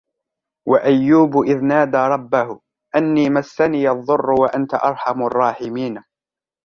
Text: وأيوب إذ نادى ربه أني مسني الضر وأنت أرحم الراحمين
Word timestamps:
وأيوب 0.67 1.37
إذ 1.41 1.61
نادى 1.63 1.97
ربه 1.97 2.59
أني 2.95 3.29
مسني 3.29 3.89
الضر 3.91 4.31
وأنت 4.31 4.73
أرحم 4.73 5.23
الراحمين 5.25 6.03